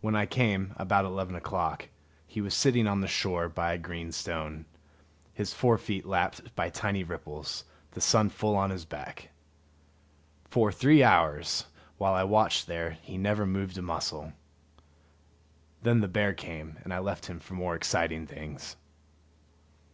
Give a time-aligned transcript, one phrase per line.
[0.00, 1.90] When I came, about eleven o'clock,
[2.26, 4.64] he was sitting on the shore by a green stone,
[5.34, 9.28] his fore feet lapped by tiny ripples, the sun full on his back.
[10.48, 11.66] For three hours,
[11.98, 14.32] while I watched there, he never moved a muscle.
[15.82, 18.76] Then the bear came, and I left him for more exciting things.